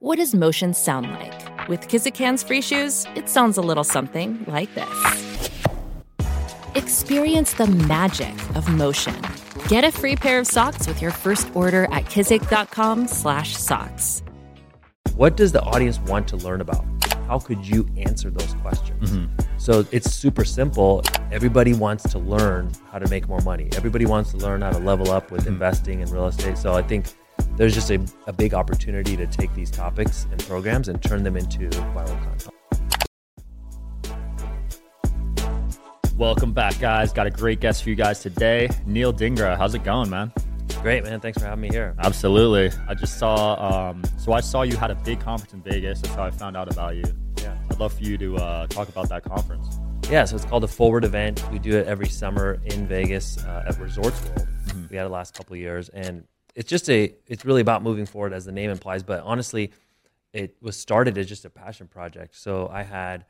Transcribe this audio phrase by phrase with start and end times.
[0.00, 1.68] What does motion sound like?
[1.70, 5.50] With Kizik hands-free shoes, it sounds a little something like this.
[6.74, 9.16] Experience the magic of motion.
[9.68, 14.22] Get a free pair of socks with your first order at kizik.com/socks.
[15.14, 16.84] What does the audience want to learn about?
[17.26, 19.10] How could you answer those questions?
[19.10, 19.44] Mm-hmm.
[19.56, 21.02] So it's super simple.
[21.32, 23.70] Everybody wants to learn how to make more money.
[23.72, 25.54] Everybody wants to learn how to level up with mm-hmm.
[25.54, 26.58] investing in real estate.
[26.58, 27.06] So I think
[27.56, 31.36] there's just a, a big opportunity to take these topics and programs and turn them
[31.36, 32.52] into viral content.
[36.16, 37.12] Welcome back, guys.
[37.12, 38.70] Got a great guest for you guys today.
[38.86, 39.56] Neel Dhingra.
[39.56, 40.32] How's it going, man?
[40.80, 41.20] Great, man.
[41.20, 41.94] Thanks for having me here.
[41.98, 42.70] Absolutely.
[42.88, 46.00] I just saw, um, so I saw you had a big conference in Vegas.
[46.00, 47.04] That's how I found out about you.
[47.38, 47.56] Yeah.
[47.70, 49.78] I'd love for you to uh, talk about that conference.
[50.10, 51.42] Yeah, so it's called the Forward event.
[51.50, 54.48] We do it every summer in Vegas uh, at Resorts World.
[54.88, 56.24] We had it last couple of years, and
[56.56, 57.14] it's just a.
[57.26, 59.02] It's really about moving forward, as the name implies.
[59.02, 59.72] But honestly,
[60.32, 62.34] it was started as just a passion project.
[62.34, 63.26] So I had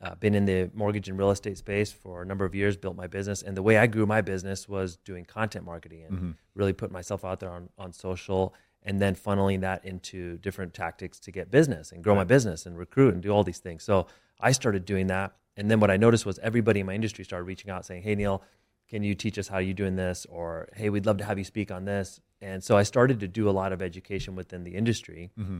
[0.00, 2.96] uh, been in the mortgage and real estate space for a number of years, built
[2.96, 6.72] my business, and the way I grew my business was doing content marketing and really
[6.72, 8.54] putting myself out there on on social,
[8.84, 12.78] and then funneling that into different tactics to get business and grow my business and
[12.78, 13.82] recruit and do all these things.
[13.82, 14.06] So
[14.40, 17.44] I started doing that, and then what I noticed was everybody in my industry started
[17.44, 18.40] reaching out saying, "Hey Neel,
[18.88, 21.44] can you teach us how you're doing this?" Or "Hey, we'd love to have you
[21.44, 24.74] speak on this." And so I started to do a lot of education within the
[24.74, 25.30] industry.
[25.38, 25.58] Mm-hmm.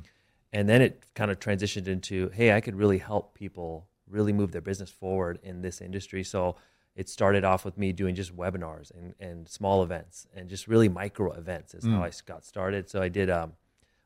[0.52, 4.52] And then it kind of transitioned into, hey, I could really help people really move
[4.52, 6.24] their business forward in this industry.
[6.24, 6.56] So
[6.96, 10.88] it started off with me doing just webinars and, and small events and just really
[10.88, 12.02] micro events is how mm.
[12.02, 12.88] I got started.
[12.88, 13.52] So I did um,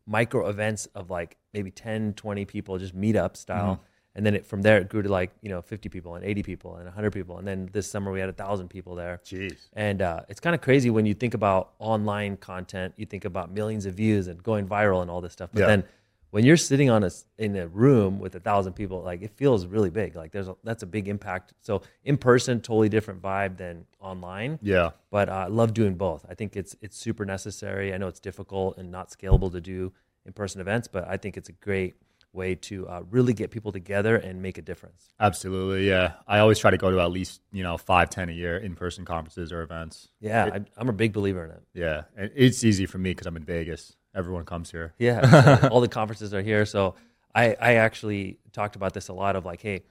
[0.07, 3.75] micro events of like maybe 10, 20 people, just meetup style.
[3.75, 3.83] Mm-hmm.
[4.15, 6.43] And then it, from there, it grew to like, you know, 50 people and 80
[6.43, 7.39] people and 100 people.
[7.39, 9.21] And then this summer we had a thousand people there.
[9.25, 9.57] Jeez.
[9.73, 12.93] And uh, it's kind of crazy when you think about online content.
[12.97, 15.49] You think about millions of views and going viral and all this stuff.
[15.53, 15.67] But Yeah.
[15.67, 15.85] then
[16.31, 19.65] when you're sitting on a in a room with a thousand people, like it feels
[19.67, 20.15] really big.
[20.17, 21.53] Like there's a, that's a big impact.
[21.63, 24.59] So in person, totally different vibe than online.
[24.63, 24.91] Yeah.
[25.11, 26.25] But uh, I love doing both.
[26.29, 27.93] I think it's it's super necessary.
[27.95, 29.93] I know it's difficult and not scalable to do
[30.27, 31.97] in person events, but I think it's a great
[32.33, 35.13] way to uh, really get people together and make a difference.
[35.21, 35.89] Absolutely.
[35.89, 36.13] Yeah.
[36.27, 38.75] I always try to go to at least, you know, five, ten a year in
[38.75, 40.09] person conferences or events.
[40.21, 41.63] Yeah, I, I'm a big believer in it.
[41.75, 42.03] Yeah.
[42.17, 43.95] And it's easy for me because I'm in Vegas.
[44.15, 44.95] Everyone comes here.
[44.99, 46.65] Yeah, so all the conferences are here.
[46.67, 46.95] So
[47.35, 49.83] I, I actually talked about this a lot of like, hey,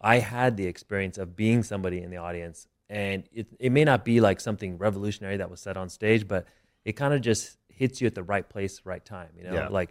[0.00, 4.04] I had the experience of being somebody in the audience, and it, it may not
[4.04, 6.46] be like something revolutionary that was said on stage, but
[6.84, 9.30] it kind of just hits you at the right place, right time.
[9.36, 9.68] You know, Yeah.
[9.68, 9.90] like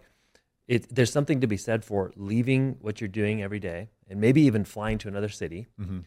[0.68, 4.42] it, there's something to be said for leaving what you're doing every day, and maybe
[4.42, 6.00] even flying to another city, mm-hmm.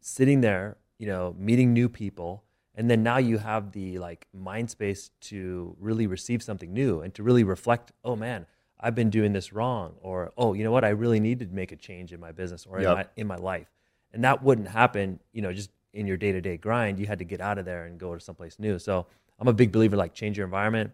[0.00, 2.44] sitting there, you know, meeting new people,
[2.74, 7.14] and then now you have the like mind space to really receive something new and
[7.14, 7.92] to really reflect.
[8.04, 8.46] Oh man,
[8.78, 11.72] I've been doing this wrong, or oh, you know what, I really need to make
[11.72, 12.90] a change in my business or Yep.
[12.90, 13.68] in my in my life,
[14.12, 17.00] and that wouldn't happen, you know, just in your day to day grind.
[17.00, 18.78] You had to get out of there and go to someplace new.
[18.78, 19.06] So
[19.38, 20.92] I'm a big believer like change your environment.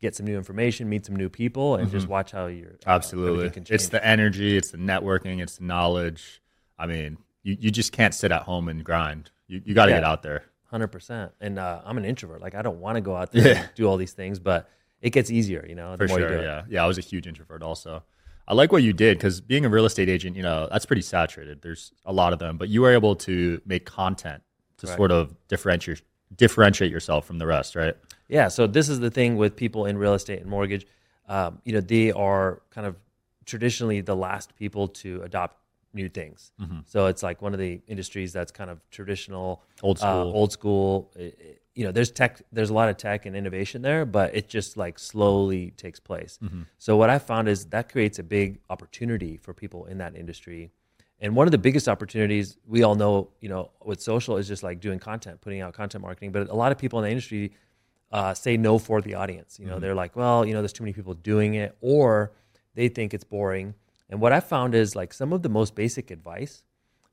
[0.00, 3.44] Get some new information, meet some new people, and just watch how you're Absolutely.
[3.46, 6.42] everything can It's the energy, it's the networking, it's the knowledge.
[6.78, 9.30] I mean, you, you just can't sit at home and grind.
[9.46, 9.98] You, you got to Yeah.
[9.98, 10.44] get out there.
[10.64, 11.32] Hundred percent.
[11.40, 12.42] And uh, I'm an introvert.
[12.42, 13.60] Like I don't want to go out there Yeah.
[13.60, 14.68] and do all these things, but
[15.00, 15.92] it gets easier, you know.
[15.96, 16.36] The For more you sure.
[16.36, 16.46] do it.
[16.46, 16.62] Yeah.
[16.68, 16.84] Yeah.
[16.84, 18.02] I was a huge introvert also.
[18.46, 21.00] I like what you did because being a real estate agent, you know, that's pretty
[21.02, 21.62] saturated.
[21.62, 24.42] There's a lot of them, but you were able to make content
[24.78, 24.96] to Right.
[24.96, 26.02] sort of differentiate
[26.36, 27.96] differentiate yourself from the rest, right?
[28.28, 28.48] Yeah.
[28.48, 30.86] So this is the thing with people in real estate and mortgage.
[31.28, 32.96] Um, you know, they are kind of
[33.44, 35.58] traditionally the last people to adopt
[35.92, 36.50] new things.
[36.86, 39.86] So it's like one of the industries that's kind of traditional, Mm-hmm.
[39.86, 40.32] Old uh, school.
[40.34, 41.10] old school.
[41.16, 44.32] It- it- you know, there's tech, there's a lot of tech and innovation there, but
[44.32, 46.38] it just like slowly takes place.
[46.40, 46.62] Mm-hmm.
[46.78, 50.70] So what I found is that creates a big opportunity for people in that industry.
[51.18, 54.62] And one of the biggest opportunities we all know, you know, with social is just
[54.62, 56.30] like doing content, putting out content marketing.
[56.30, 57.50] But a lot of people in the industry
[58.14, 59.58] uh, say no for the audience.
[59.58, 62.30] You know, they're like, well, you know, there's too many people doing it, or
[62.76, 63.74] they think it's boring.
[64.08, 66.62] And what I found is like some of the most basic advice,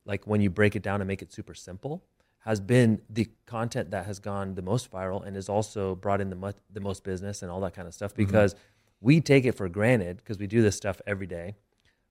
[0.06, 2.04] like when you break it down and make it super simple,
[2.42, 6.30] has been the content that has gone the most viral and has also brought in
[6.30, 8.14] the, mu- the most business and all that kind of stuff.
[8.14, 8.54] Because
[9.00, 11.56] we take it for granted because we do this stuff every day.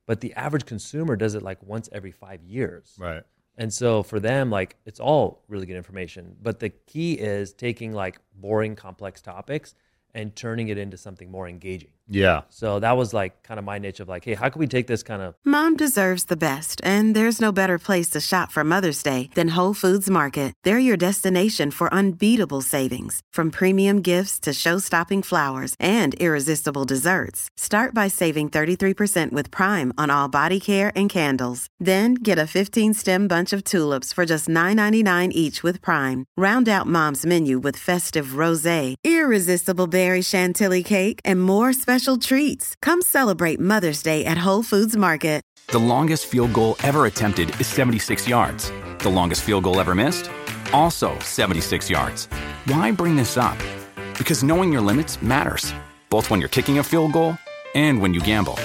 [0.06, 2.96] But the average consumer does it like once every five years.
[2.98, 3.22] Right.
[3.60, 6.34] And so for them, like it's all really good information.
[6.40, 9.74] But the key is taking like boring, complex topics
[10.14, 11.90] and turning it into something more engaging.
[12.10, 12.42] Yeah.
[12.50, 14.88] So that was like kind of my niche of like, hey, how can we take
[14.88, 18.64] this kind of Mom deserves the best, and there's no better place to shop for
[18.64, 20.52] Mother's Day than Whole Foods Market.
[20.64, 27.48] They're your destination for unbeatable savings, from premium gifts to show-stopping flowers and irresistible desserts.
[27.56, 31.68] Start by saving 33% with Prime on all body care and candles.
[31.78, 36.24] Then get a 15-stem bunch of tulips for just $9.99 each with Prime.
[36.36, 42.74] Round out Mom's menu with festive rosé, irresistible berry chantilly cake, and more special treats.
[42.82, 45.40] Come celebrate Mother's Day at Whole Foods Market.
[45.68, 48.72] The longest field goal ever attempted is 76 yards.
[48.98, 50.28] The longest field goal ever missed?
[50.72, 52.26] Also 76 yards.
[52.64, 53.56] Why bring this up?
[54.18, 55.72] Because knowing your limits matters,
[56.08, 57.38] both when you're kicking a field goal
[57.76, 58.56] and when you gamble.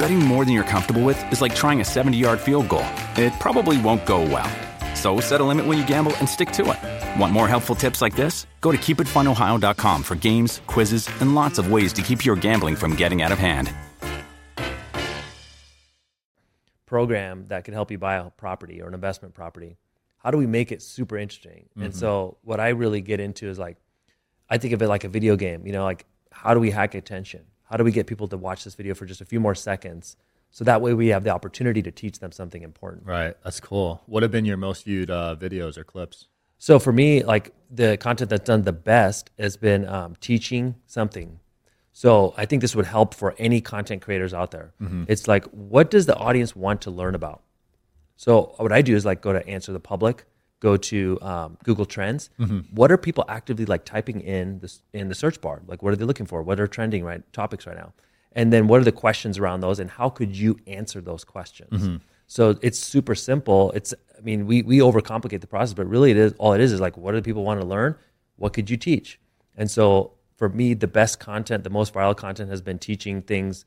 [0.00, 2.86] Betting more than you're comfortable with is like trying a 70 yard field goal.
[3.16, 4.50] It probably won't go well.
[5.02, 7.20] So set a limit when you gamble and stick to it.
[7.20, 8.46] Want more helpful tips like this?
[8.60, 12.94] Go to keepitfunohio.com for games, quizzes, and lots of ways to keep your gambling from
[12.94, 13.72] getting out of hand.
[16.92, 19.78] program that could help you buy a property or an investment property
[20.18, 21.98] how do we make it super interesting and mm-hmm.
[21.98, 23.78] so what i really get into is like
[24.50, 26.94] i think of it like a video game you know like how do we hack
[26.94, 29.54] attention how do we get people to watch this video for just a few more
[29.54, 30.18] seconds
[30.52, 33.34] so that way we have the opportunity to teach them something important Right.
[33.42, 34.02] That's cool.
[34.06, 36.28] What have been your most viewed uh, videos or clips?
[36.58, 41.40] So for me, like the content that's done the best has been um, teaching something.
[41.92, 44.72] So I think this would help for any content creators out there.
[45.08, 47.42] It's like, what does the audience want to learn about?
[48.16, 50.24] So what I do is like go to Answer the Public,
[50.60, 52.30] go to um, Google Trends.
[52.72, 55.62] What are people actively like typing in this in the search bar?
[55.66, 56.42] Like, what are they looking for?
[56.42, 57.92] What are trending right topics right now?
[58.34, 61.82] And then what are the questions around those, and how could you answer those questions?
[61.82, 61.96] Mm-hmm.
[62.26, 63.72] So it's super simple.
[63.72, 66.72] It's I mean we we overcomplicate the process, but really it is all it is
[66.72, 67.94] is like what do people want to learn?
[68.36, 69.20] What could you teach?
[69.56, 73.64] And so for me, the best content, the most viral content has been teaching things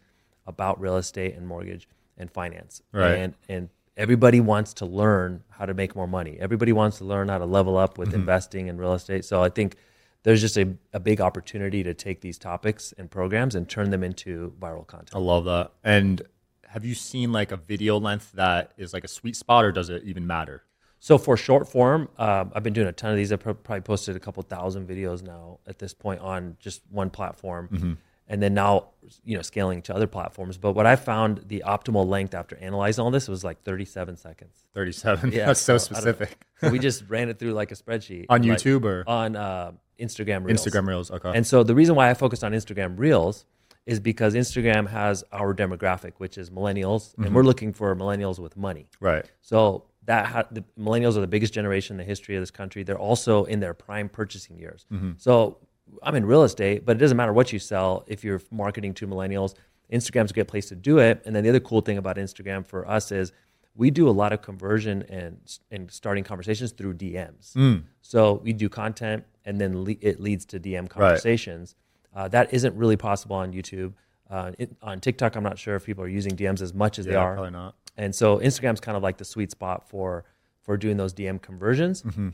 [0.47, 2.81] about real estate and mortgage and finance.
[2.91, 3.11] Right.
[3.11, 6.37] And and everybody wants to learn how to make more money.
[6.39, 8.21] Everybody wants to learn how to level up with mm-hmm.
[8.21, 9.25] investing in real estate.
[9.25, 9.77] So I think
[10.25, 14.03] there's just a, a big opportunity to take these topics and programs and turn them
[14.03, 15.11] into viral content.
[15.13, 15.71] I love that.
[15.83, 16.23] And
[16.67, 19.89] have you seen like a video length that is like a sweet spot, or does
[19.89, 20.63] it even matter?
[20.99, 23.31] So for short form, um, I've been doing a ton of these.
[23.31, 27.99] I've probably posted a couple thousand videos now at this point on just one platform,
[28.27, 28.87] and then now
[29.23, 30.57] you know scaling to other platforms.
[30.57, 34.63] But what I found the optimal length after analyzing all this was like 37 seconds.
[34.73, 35.31] Thirty-seven.
[35.31, 36.43] Yeah, That's so so specific.
[36.61, 39.03] So we just ran it through like a spreadsheet On like, YouTube or?
[39.07, 40.65] on uh, Instagram Reels.
[40.65, 41.11] Instagram Reels.
[41.11, 41.31] Okay.
[41.33, 43.45] And so the reason why I focused on Instagram Reels
[43.85, 47.35] is because Instagram has our demographic, which is millennials, and mm-hmm.
[47.35, 48.89] we're looking for millennials with money.
[48.99, 49.29] right.
[49.41, 52.83] So that ha- the millennials are the biggest generation in the history of this country.
[52.83, 54.85] They're also in their prime purchasing years.
[54.91, 55.13] Mm-hmm.
[55.17, 55.57] So
[56.03, 59.07] I'm in real estate, but it doesn't matter what you sell if you're marketing to
[59.07, 59.55] millennials.
[59.91, 61.21] Instagram's a great place to do it.
[61.25, 63.31] And then the other cool thing about Instagram for us is
[63.75, 65.37] we do a lot of conversion and
[65.71, 67.55] and starting conversations through DMs.
[68.01, 71.75] So we do content, and then le- it leads to DM conversations.
[72.15, 73.93] Uh, that isn't really possible on YouTube.
[74.29, 77.05] Uh, it, on TikTok, I'm not sure if people are using DMs as much as
[77.05, 77.33] they are.
[77.33, 77.75] probably not.
[77.97, 80.25] And so Instagram's kind of like the sweet spot for
[80.61, 82.01] for doing those DM conversions.
[82.01, 82.29] Mm-hmm.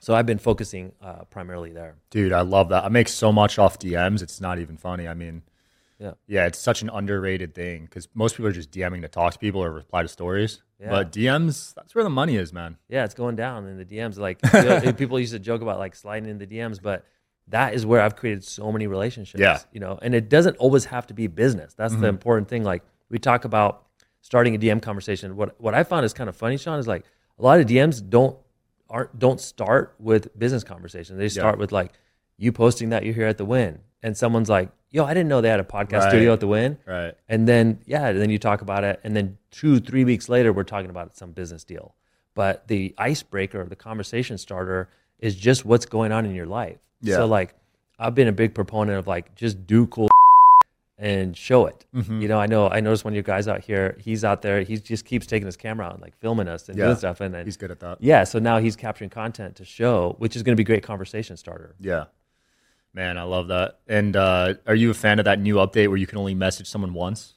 [0.00, 1.96] So I've been focusing uh, primarily there.
[2.10, 2.84] Dude, I love that.
[2.84, 4.22] I make so much off DMs.
[4.22, 5.08] It's not even funny.
[5.08, 5.42] I mean,
[5.98, 6.12] Yeah.
[6.26, 9.38] yeah, it's such an underrated thing because most people are just DMing to talk to
[9.38, 10.62] people or reply to stories.
[10.80, 10.90] Yeah.
[10.90, 12.78] But DMs, that's where the money is, man.
[12.88, 14.18] Yeah, it's going down in the DMs.
[14.18, 14.40] Like
[14.96, 17.06] people used to joke about like sliding in the DMs, but
[17.48, 19.40] that is where I've created so many relationships.
[19.40, 19.54] Yeah.
[19.54, 19.68] Mm-hmm.
[19.72, 21.74] You know, and it doesn't always have to be business.
[21.74, 22.64] That's the important thing.
[22.64, 23.86] Like we talk about
[24.20, 25.36] starting a DM conversation.
[25.36, 27.04] What what I found is kind of funny, Sean, is like
[27.38, 28.36] a lot of DMs don't
[28.88, 31.18] aren't don't start with business conversations.
[31.18, 31.92] They start with like
[32.36, 35.40] you posting that you're here at the Wynn, and someone's like, "Yo, I didn't know
[35.40, 36.08] they had a podcast Right.
[36.10, 37.14] studio at the Wynn." Right.
[37.28, 40.52] And then yeah, and then you talk about it, and then two, three weeks later,
[40.52, 41.94] we're talking about some business deal.
[42.34, 44.88] But the icebreaker, the conversation starter,
[45.20, 46.78] is just what's going on in your life.
[47.02, 47.16] Yeah.
[47.16, 47.54] So like,
[47.98, 50.08] I've been a big proponent of like just do cool
[50.98, 51.84] and show it.
[51.94, 52.20] Mm-hmm.
[52.22, 53.96] You know, I know I noticed one of your guys out here.
[54.00, 54.62] He's out there.
[54.62, 56.86] He just keeps taking his camera out and like filming us and Yeah.
[56.86, 57.20] doing stuff.
[57.20, 57.98] And then He's good at that.
[58.00, 61.36] yeah, so now he's capturing content to show, which is going to be great conversation
[61.36, 61.74] starter.
[61.80, 62.04] Yeah.
[62.94, 63.80] Man, I love that.
[63.88, 66.68] And uh, are you a fan of that new update where you can only message
[66.68, 67.34] someone once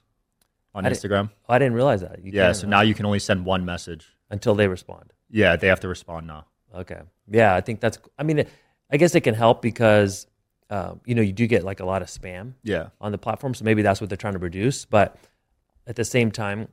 [0.76, 1.32] on I Instagram?
[1.50, 2.24] Oh, I didn't realize that.
[2.24, 4.08] You Yeah, so now you can only send one message.
[4.30, 5.14] until they respond.
[5.30, 6.46] Yeah, they have to respond now.
[6.76, 7.00] Okay.
[7.30, 7.98] Yeah, I think that's.
[8.20, 8.46] I mean,
[8.92, 10.28] I guess it can help because
[10.70, 12.90] um, you know, you do get like a lot of spam Yeah.
[13.02, 13.54] on the platform.
[13.54, 14.86] So maybe that's what they're trying to reduce.
[14.86, 15.18] But
[15.88, 16.68] at the same time,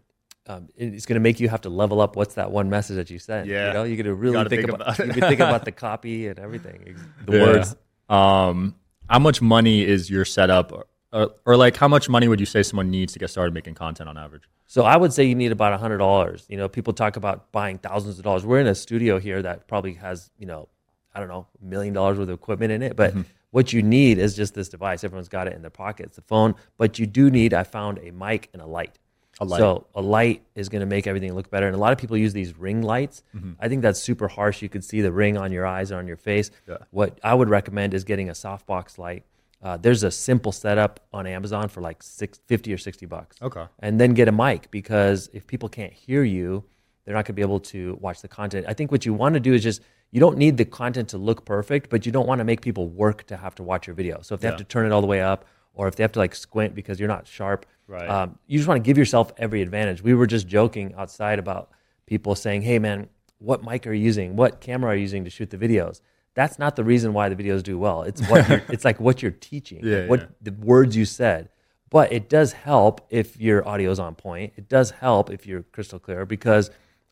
[0.47, 2.17] um, it's going to make you have to level up.
[2.17, 3.47] What's that one message that you sent?
[3.47, 3.69] Yeah.
[3.69, 6.26] you know, you got to really think, think about, about you think about the copy
[6.26, 7.43] and everything, the Yeah.
[7.43, 7.76] words.
[8.08, 8.75] Um,
[9.08, 12.46] how much money is your setup, or, or, or like how much money would you
[12.46, 14.42] say someone needs to get started making content on average?
[14.66, 16.46] So I would say you need about a hundred dollars.
[16.49, 18.44] You know, people talk about buying thousands of dollars.
[18.44, 20.68] We're in a studio here that probably has, you know,
[21.14, 22.96] I don't know, a million dollars worth of equipment in it.
[22.96, 23.23] But Mm-hmm.
[23.50, 25.04] what you need is just this device.
[25.04, 26.06] Everyone's got it in their pocket.
[26.06, 26.54] It's the phone.
[26.76, 28.99] But you do need, I found, a mic and a light.
[29.41, 29.59] A light.
[29.59, 31.67] So a light is going to make everything look better.
[31.67, 33.23] And a lot of people use these ring lights.
[33.35, 33.53] Mm-hmm.
[33.59, 34.62] I think that's super harsh.
[34.62, 36.50] You could see the ring on your eyes or on your face.
[36.69, 36.79] Yeah.
[36.91, 39.25] What I would recommend is getting a softbox light.
[39.62, 43.64] Uh, there's a simple setup on Amazon for like six, 50 or 60 bucks Okay.
[43.79, 46.64] and then get a mic because if people can't hear you,
[47.05, 48.67] they're not going to be able to watch the content.
[48.69, 51.19] I think what you want to do is just you don't need the content to
[51.19, 53.95] look perfect, but you don't want to make people work to have to watch your
[53.95, 54.21] video.
[54.21, 56.12] So if they have to turn it all the way up, or if they have
[56.12, 58.09] to like squint because you're not sharp, Right.
[58.09, 60.03] um, you just want to give yourself every advantage.
[60.03, 61.71] We were just joking outside about
[62.07, 64.37] people saying, "Hey, man, what mic are you using?
[64.37, 66.00] What camera are you using to shoot the videos?"
[66.35, 68.03] That's not the reason why the videos do well.
[68.03, 70.26] It's what you're, it's like what you're teaching, Yeah, what yeah.
[70.43, 71.49] the words you said.
[71.91, 74.55] But it does help if your audio is on point.
[74.57, 76.71] It does help if you're crystal clear because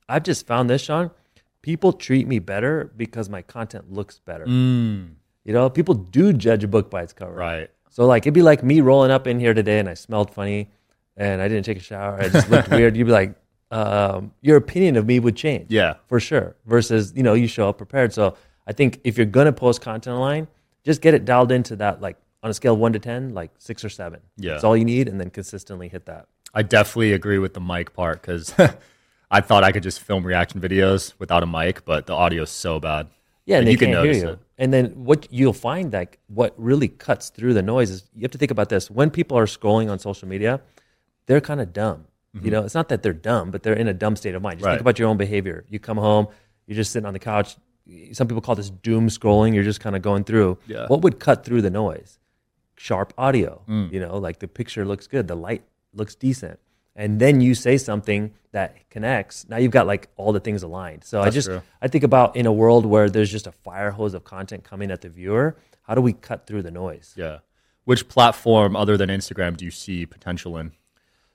[0.09, 1.13] I've just found this, Sean.
[1.61, 4.45] People treat me better because my content looks better.
[5.45, 7.35] You know, people do judge a book by its cover.
[7.35, 7.71] Right.
[7.93, 10.71] So like it'd be like me rolling up in here today and I smelled funny
[11.17, 12.19] and I didn't take a shower.
[12.19, 12.97] I just looked weird.
[12.97, 13.35] You'd be like,
[13.71, 15.67] um, your opinion of me would change.
[15.71, 15.95] Yeah.
[16.07, 16.57] For sure.
[16.65, 18.15] Versus, you know, you show up prepared.
[18.15, 18.35] So
[18.67, 20.49] I think if you're gonna post content online,
[20.85, 23.51] just get it dialed into that like on a scale of one to ten, like
[23.59, 24.21] six or seven.
[24.39, 24.53] Yeah.
[24.53, 26.27] That's all you need and then consistently hit that.
[26.55, 28.55] I definitely agree with the mic part because
[29.31, 32.51] I thought I could just film reaction videos without a mic, but the audio is
[32.51, 33.09] so bad.
[33.45, 34.29] Yeah, and And you can notice you.
[34.31, 34.39] it.
[34.63, 38.31] And then what you'll find like what really cuts through the noise is you have
[38.31, 38.91] to think about this.
[38.91, 40.61] When people are scrolling on social media,
[41.27, 42.07] they're kind of dumb.
[42.41, 44.59] You know, it's not that they're dumb, but they're in a dumb state of mind.
[44.61, 44.69] Just Mm-hmm.
[44.69, 44.75] Right.
[44.77, 45.65] think about your own behavior.
[45.69, 46.29] You come home,
[46.67, 47.57] you're just sitting on the couch.
[48.13, 49.53] Some people call this doom scrolling.
[49.55, 50.57] You're just kind of going through.
[50.67, 50.87] Yeah.
[50.87, 52.19] What would cut through the noise?
[52.77, 53.63] Sharp audio.
[53.69, 53.93] Mm.
[53.93, 56.59] You know, like the picture looks good, the light looks decent,
[56.95, 59.49] and then you say something that connects.
[59.49, 61.05] Now you've got like all the things aligned.
[61.05, 61.63] So I just true.
[61.81, 64.91] I think about in a world where there's just a fire hose of content coming
[64.91, 67.15] at the viewer, how do we cut through the noise?
[67.17, 67.39] Yeah.
[67.85, 70.73] Which platform other than Instagram do you see potential in?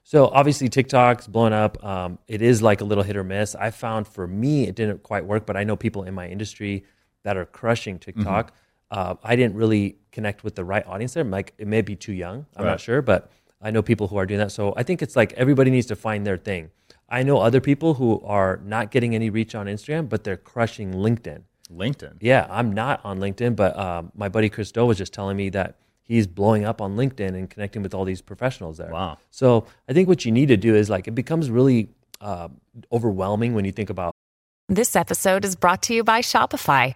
[0.03, 1.83] So obviously TikTok's blown up.
[1.83, 3.55] Um, it is like a little hit or miss.
[3.55, 6.85] I found for me it didn't quite work, but I know people in my industry
[7.23, 8.53] that are crushing TikTok.
[8.89, 11.25] Uh, I didn't really connect with the right audience there.
[11.25, 12.45] Like it may be too young.
[12.55, 12.71] I'm Right.
[12.71, 13.29] not sure, but
[13.61, 14.51] I know people who are doing that.
[14.51, 16.69] So I think it's like everybody needs to find their thing.
[17.09, 20.93] I know other people who are not getting any reach on Instagram, but they're crushing
[20.93, 21.43] LinkedIn.
[21.71, 22.17] LinkedIn.
[22.19, 25.49] Yeah, I'm not on LinkedIn, but um, my buddy Chris Do was just telling me
[25.49, 28.91] that he's blowing up on LinkedIn and connecting with all these professionals there.
[28.91, 29.17] Wow.
[29.31, 31.89] So I think what you need to do is like it becomes really
[32.21, 32.49] uh,
[32.91, 34.13] overwhelming when you think about
[34.69, 36.95] This episode is brought to you by Shopify.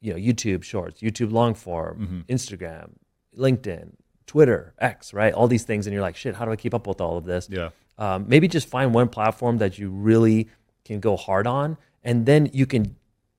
[0.00, 2.32] you know, YouTube Shorts, YouTube long form, mm-hmm.
[2.32, 2.90] Instagram,
[3.36, 3.92] LinkedIn,
[4.26, 5.32] Twitter, X, right?
[5.32, 7.24] All these things, and you're like, shit, how do I keep up with all of
[7.24, 7.48] this?
[7.50, 7.70] Yeah.
[7.98, 10.48] Um, maybe just find one platform that you really
[10.84, 12.94] can go hard on, and then you can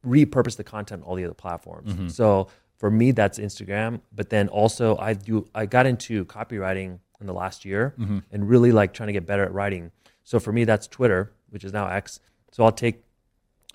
[0.05, 1.93] repurpose the content on all the other platforms.
[1.93, 2.07] Mm-hmm.
[2.09, 2.47] So
[2.77, 4.01] for me, that's Instagram.
[4.13, 8.19] But then also, I do I got into copywriting in the last year mm-hmm.
[8.31, 9.91] and really like trying to get better at writing.
[10.23, 12.19] So for me, that's Twitter, which is now X.
[12.51, 13.03] So I'll take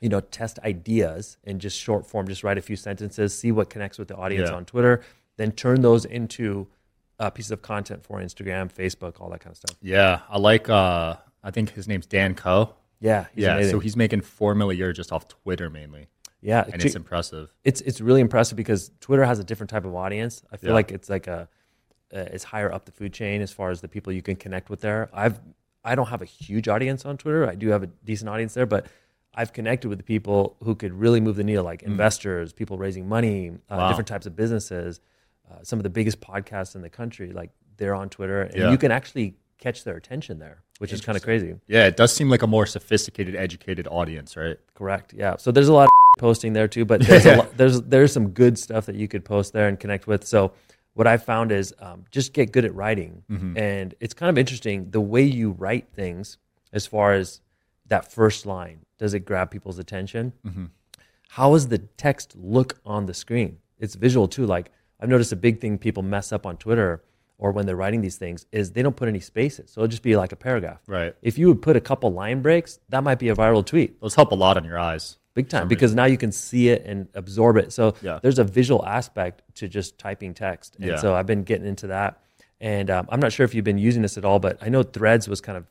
[0.00, 3.70] you know, test ideas in just short form, just write a few sentences, see what
[3.70, 4.56] connects with the audience Yeah.
[4.56, 5.00] on Twitter,
[5.36, 6.66] then turn those into
[7.20, 9.76] uh, pieces of content for Instagram, Facebook, all that kind of stuff.
[9.80, 10.20] Yeah.
[10.28, 12.74] I like, uh, I think his name's Dan Koe.
[13.00, 13.54] Yeah, he's yeah.
[13.54, 13.70] amazing.
[13.72, 16.08] So he's making four million mil a year just off Twitter mainly.
[16.40, 17.54] yeah, And it's impressive.
[17.64, 20.42] it's it's really impressive because Twitter has a different type of audience.
[20.52, 20.74] I feel Yeah.
[20.74, 21.48] like it's like a
[22.14, 24.70] uh, it's higher up the food chain as far as the people you can connect
[24.70, 25.08] with there.
[25.12, 25.38] I've
[25.84, 27.48] I don't have a huge audience on Twitter.
[27.48, 28.86] I do have a decent audience there, but
[29.35, 33.09] I've connected with the people who could really move the needle, like investors, people raising
[33.09, 33.79] money, uh, Mm.
[33.79, 33.88] Wow.
[33.88, 35.00] different types of businesses,
[35.50, 37.33] uh, some of the biggest podcasts in the country.
[37.33, 38.71] Like they're on Twitter, and Yeah.
[38.71, 41.55] you can actually catch their attention there, which is kind of crazy.
[41.67, 41.87] Yeah.
[41.87, 44.59] It does seem like a more sophisticated, educated audience, right?
[44.75, 45.12] Correct.
[45.14, 45.37] Yeah.
[45.37, 48.29] So there's a lot of posting there too, but there's a lot, there's there's some
[48.31, 50.25] good stuff that you could post there and connect with.
[50.25, 50.53] So
[50.93, 53.25] what I found is um, just get good at writing,
[53.57, 56.38] and it's kind of interesting the way you write things
[56.73, 57.41] as far as
[57.88, 58.84] that first line.
[58.98, 60.32] Does it grab people's attention?
[61.30, 63.58] How does the text look on the screen?
[63.78, 64.46] It's visual too.
[64.46, 64.70] Like
[65.00, 67.02] I've noticed a big thing people mess up on Twitter
[67.38, 69.70] or when they're writing these things is they don't put any spaces.
[69.72, 70.80] So it'll just be like a paragraph.
[70.86, 71.14] Right.
[71.22, 74.14] If you would put a couple line breaks, that might be a viral tweet Those
[74.14, 75.18] help a lot on your eyes.
[75.34, 77.72] big time because now you can see it and absorb it.
[77.72, 78.20] So Yeah.
[78.22, 80.96] there's a visual aspect to just typing text, and Yeah.
[80.96, 82.20] so I've been getting into that.
[82.60, 84.84] And um, I'm not sure if you've been using this at all, but I know
[84.84, 85.66] Threads was kind of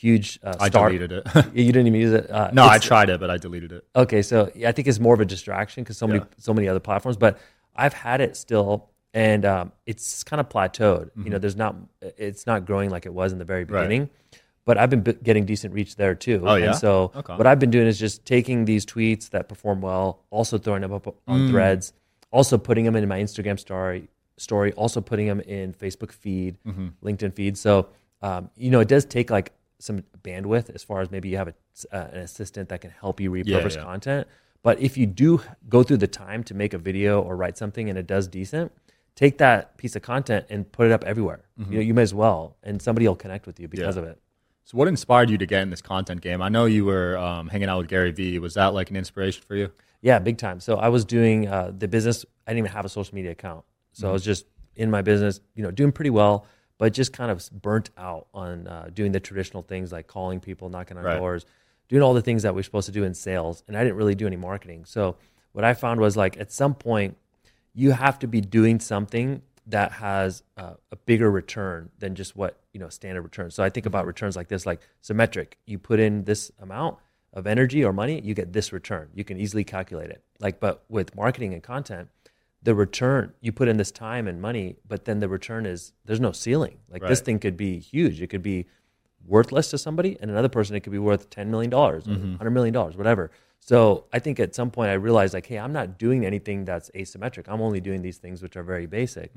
[0.00, 0.38] huge.
[0.42, 1.26] Uh, I deleted it.
[1.54, 2.30] you didn't even use it.
[2.30, 3.84] Uh, no, I tried it, but I deleted it.
[3.94, 6.24] Okay, so yeah, I think it's more of a distraction because so many Yeah.
[6.38, 7.16] so many other platforms.
[7.16, 7.38] But
[7.76, 11.10] I've had it still, and um, it's kind of plateaued.
[11.22, 13.74] You know, there's not it's not growing like it was in the very Mm-hmm.
[13.74, 13.82] Right.
[13.88, 14.10] beginning.
[14.66, 16.42] But I've been b- getting decent reach there too.
[16.46, 16.66] Oh, yeah?
[16.66, 17.34] And so Okay.
[17.34, 20.92] what I've been doing is just taking these tweets that perform well, also throwing them
[20.92, 21.50] up on Mm.
[21.50, 21.92] Threads,
[22.30, 26.88] also putting them in my Instagram story, story, also putting them in Facebook feed, Mm-hmm.
[27.02, 27.56] LinkedIn feed.
[27.58, 27.88] So
[28.22, 31.48] um, you know, it does take like some bandwidth as far as maybe you have
[31.48, 31.54] a,
[31.92, 33.82] uh, an assistant that can help you repurpose yeah.
[33.82, 34.28] content.
[34.62, 37.88] But if you do go through the time to make a video or write something
[37.88, 38.72] and it does decent,
[39.16, 41.40] take that piece of content and put it up everywhere.
[41.58, 44.04] You know, you may as well, and somebody will connect with you because Mm-hmm.
[44.04, 44.10] Yeah.
[44.10, 44.22] of it.
[44.64, 46.40] So, what inspired you to get in this content game?
[46.42, 48.38] I know you were um, hanging out with Gary Vee.
[48.38, 49.72] Was that like an inspiration for you?
[50.02, 50.60] Yeah, big time.
[50.60, 52.24] So I was doing uh, the business.
[52.46, 54.46] I didn't even have a social media account, so I was just
[54.76, 56.46] in my business, you know, doing pretty well,
[56.80, 60.70] but just kind of burnt out on uh, doing the traditional things like calling people,
[60.70, 61.18] knocking on Right.
[61.18, 61.44] doors,
[61.90, 64.14] doing all the things that we're supposed to do in sales, and I didn't really
[64.14, 64.86] do any marketing.
[64.86, 65.16] So
[65.52, 67.18] what I found was like at some point,
[67.74, 72.58] you have to be doing something that has uh, a bigger return than just what
[72.72, 73.50] you know standard return.
[73.50, 75.58] So I think about returns like this, like symmetric.
[75.66, 76.96] You put in this amount
[77.34, 79.10] of energy or money, you get this return.
[79.14, 80.22] You can easily calculate it.
[80.38, 82.08] Like, but with marketing and content,
[82.62, 86.20] the return you put in this time and money, but then the return is there's
[86.20, 86.78] no ceiling.
[86.90, 88.20] Like this thing could be huge.
[88.20, 88.66] It could be
[89.26, 92.74] worthless to somebody, and another person it could be worth ten million dollars, hundred million
[92.74, 93.30] dollars, whatever.
[93.62, 96.90] So I think at some point I realized like, hey, I'm not doing anything that's
[96.94, 97.44] asymmetric.
[97.46, 99.32] I'm only doing these things which are very basic.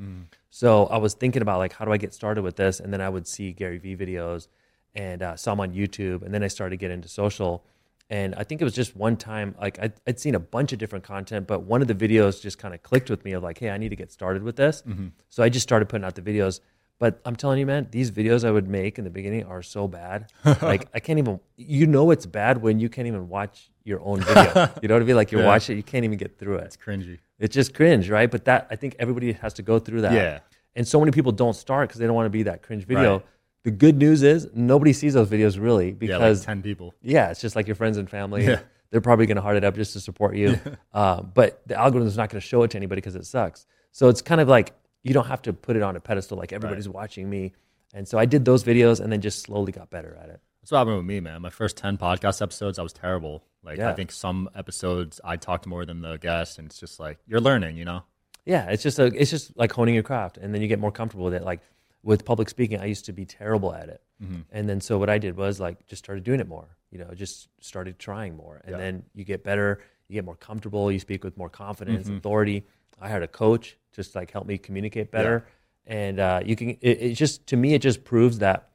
[0.49, 2.79] So I was thinking about like, how do I get started with this?
[2.79, 4.47] And then I would see Gary Vee videos
[4.95, 7.65] and uh, saw him on YouTube, and then I started to get into social.
[8.13, 10.77] And I think it was just one time, like I'd, I'd seen a bunch of
[10.77, 13.57] different content, but one of the videos just kind of clicked with me of like,
[13.57, 14.83] hey, I need to get started with this.
[14.87, 15.07] Mm-hmm.
[15.29, 16.59] So I just started putting out the videos.
[16.99, 19.87] But I'm telling you, man, these videos I would make in the beginning are so
[19.87, 20.31] bad.
[20.61, 24.21] like I can't even, you know, it's bad when you can't even watch your own
[24.21, 24.69] video.
[24.83, 25.15] you know what I mean?
[25.15, 25.47] Like you Yeah.
[25.47, 26.65] watch it, you can't even get through it.
[26.65, 27.17] It's cringy.
[27.39, 28.29] It's just cringe, right?
[28.29, 30.13] But that I think everybody has to go through that.
[30.13, 30.39] Yeah.
[30.75, 33.13] And so many people don't start because they don't want to be that cringe video.
[33.13, 33.25] Right.
[33.63, 36.93] The good news is nobody sees those videos really Yeah, because like ten people.
[37.01, 38.45] yeah, it's just like your friends and family.
[38.45, 38.59] Yeah.
[38.91, 40.59] They're probably going to heart it up just to support you.
[40.93, 43.65] Uh, but the algorithm's not going to show it to anybody because it sucks.
[43.91, 46.53] So it's kind of like you don't have to put it on a pedestal like
[46.53, 47.53] everybody's watching me.
[47.95, 50.39] And so I did those videos and then just slowly got better at it.
[50.61, 51.41] That's what happened with me, man.
[51.41, 53.43] My first ten podcast episodes, I was terrible.
[53.63, 53.89] Like Yeah.
[53.89, 57.41] I think some episodes I talked more than the guest, and it's just like you're
[57.41, 58.03] learning, you know.
[58.45, 60.91] Yeah, it's just a, it's just like honing your craft, and then you get more
[60.91, 61.43] comfortable with it.
[61.43, 61.61] Like
[62.03, 64.41] with public speaking, I used to be terrible at it, Mm-hmm.
[64.51, 66.77] and then so what I did was like just started doing it more.
[66.91, 68.77] You know, just started trying more, and Yeah.
[68.77, 72.17] then you get better, you get more comfortable, you speak with more confidence, Mm-hmm.
[72.17, 72.65] authority.
[73.01, 75.45] I hired a coach just like help me communicate better,
[75.87, 76.69] and uh, you can.
[76.81, 78.69] It, it just to me, it just proves that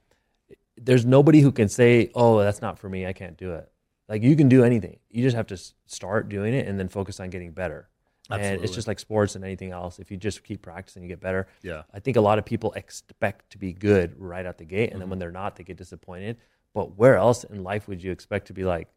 [0.76, 3.06] there's nobody who can say, "Oh, that's not for me.
[3.06, 3.70] I can't do it."
[4.08, 4.98] Like you can do anything.
[5.10, 7.88] You just have to start doing it and then focus on getting better.
[8.30, 9.98] And it's just like sports and anything else.
[9.98, 11.48] If you just keep practicing, you get better.
[11.62, 11.82] Yeah.
[11.94, 15.00] I think a lot of people expect to be good right out the gate, and
[15.00, 15.10] then mm-hmm.
[15.10, 16.36] when they're not, they get disappointed.
[16.74, 18.88] But where else in life would you expect to be like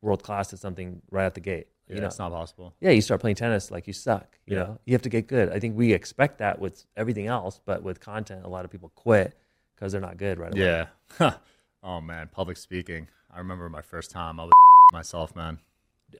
[0.00, 1.66] world class at something right out the gate?
[1.88, 2.74] Yeah, you know, it's not possible.
[2.80, 4.38] yeah, you start playing tennis like you suck.
[4.46, 4.62] You Yeah.
[4.64, 5.50] know, you have to get good.
[5.50, 8.90] I think we expect that with everything else, but with content, a lot of people
[8.96, 9.36] quit
[9.74, 10.86] because they're not good right away.
[11.20, 11.34] Yeah.
[11.82, 13.08] oh man, public speaking.
[13.32, 14.40] I remember my first time.
[14.40, 14.52] I was
[14.92, 15.58] myself, man.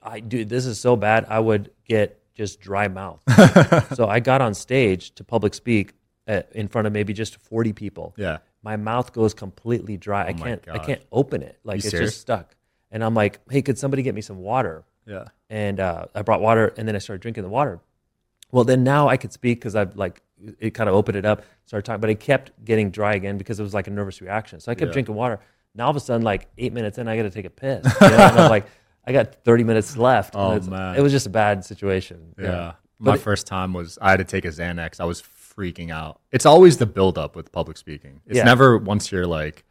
[0.01, 1.25] I dude, this is so bad.
[1.27, 3.19] I would get just dry mouth.
[3.95, 5.93] so I got on stage to public speak
[6.27, 8.13] at, in front of maybe just 40 people.
[8.17, 8.37] Yeah.
[8.63, 10.25] My mouth goes completely dry.
[10.27, 11.57] I Oh my can't I can't open it.
[11.63, 12.11] Like You it's serious?
[12.11, 12.55] just stuck.
[12.91, 15.25] And I'm like, "Hey, could somebody get me some water?" Yeah.
[15.49, 17.79] And uh, I brought water and then I started drinking the water.
[18.51, 20.21] Well, then now I could speak because I've like
[20.59, 23.59] it kind of opened it up, started talking, but it kept getting dry again because
[23.59, 24.59] it was like a nervous reaction.
[24.59, 24.93] So I kept Yeah.
[24.93, 25.39] drinking water.
[25.75, 27.83] Now all of a sudden, like eight minutes in, I got to take a piss.
[28.01, 28.17] You know?
[28.17, 28.67] and I'm like,
[29.07, 30.35] I got 30 minutes left.
[30.35, 30.95] Oh, it's- man.
[30.95, 32.35] It was just a bad situation.
[32.37, 32.73] Yeah.
[32.99, 34.99] But My it- first time was I had to take a Xanax.
[34.99, 36.19] I was freaking out.
[36.31, 38.21] It's always the build up with public speaking.
[38.27, 38.43] It's Yeah.
[38.43, 39.63] never once you're like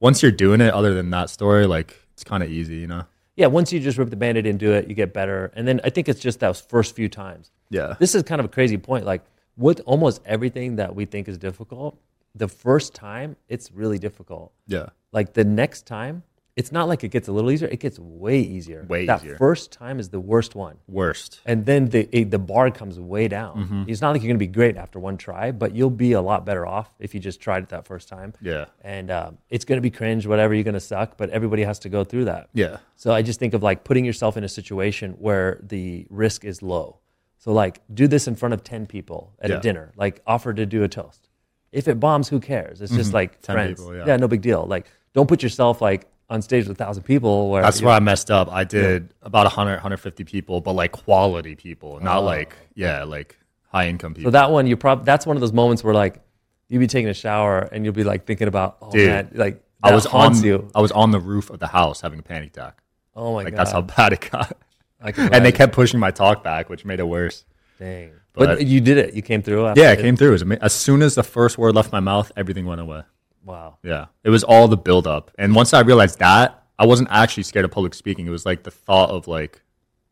[0.00, 3.04] once you're doing it other than that story, like it's kind of easy, you know.
[3.36, 5.52] Yeah, once you just rip the band-aid and do it, you get better.
[5.54, 7.50] And then I think it's just those first few times.
[7.70, 7.94] Yeah.
[7.98, 9.04] This is kind of a crazy point.
[9.04, 9.22] Like
[9.56, 11.98] with almost everything that we think is difficult,
[12.34, 14.52] the first time it's really difficult.
[14.66, 14.88] Yeah.
[15.12, 16.22] Like the next time,
[16.56, 18.84] it's not like it gets a little easier; it gets way easier.
[18.88, 19.06] Way easier.
[19.06, 19.36] that easier.
[19.36, 21.40] first time is the worst one, Worst.
[21.46, 23.56] and then the the bar comes way down.
[23.56, 23.84] Mm-hmm.
[23.88, 26.20] It's not like you're going to be great after one try, but you'll be a
[26.20, 28.34] lot better off if you just tried it that first time.
[28.42, 28.66] Yeah.
[28.82, 30.52] and um, it's going to be cringe, whatever.
[30.54, 32.48] You're going to suck, but everybody has to go through that.
[32.52, 32.78] Yeah.
[32.96, 36.62] So I just think of like putting yourself in a situation where the risk is
[36.62, 36.98] low.
[37.38, 39.56] So like do this in front of 10 people at Yeah.
[39.56, 41.28] a dinner, like offer to do a toast.
[41.72, 42.80] If it bombs, who cares?
[42.80, 43.80] It's just like 10 friends.
[43.80, 43.90] Mm-hmm.
[43.92, 44.16] people, yeah.
[44.16, 44.66] no big deal.
[44.66, 47.98] Like don't put yourself like on stage with a thousand people where That's where I
[48.00, 48.50] messed up.
[48.50, 52.24] I did about 100, 150 people, but like quality people, not oh.
[52.24, 53.36] like, yeah, like
[53.68, 54.28] high income people.
[54.28, 54.30] Oh.
[54.30, 56.20] So that one, you probably that's one of those moments where like
[56.68, 59.62] you'll be taking a shower and you'll be like thinking about, oh Dude, man, like
[59.82, 60.70] I was haunts on, you.
[60.74, 62.80] I was on the roof of the house having a panic attack.
[63.16, 64.56] Oh my Like god, that's how bad it got.
[65.02, 67.46] And they kept pushing my talk back, which made it worse.
[67.78, 68.10] Dang.
[68.34, 69.14] But, But- you did it.
[69.14, 69.66] You came through.
[69.66, 70.34] after Yeah, it came through.
[70.34, 73.02] It as soon as the first word left my mouth, everything went away.
[73.44, 73.78] Wow.
[73.82, 77.42] Yeah, it was all the build up, and once I realized that, I wasn't actually
[77.44, 78.26] scared of public speaking.
[78.26, 79.62] It was like the thought of like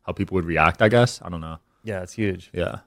[0.03, 0.81] how people would react.
[0.81, 1.57] I guess I don't know.
[1.83, 2.49] Yeah, it's huge.
[2.53, 2.79] Yeah,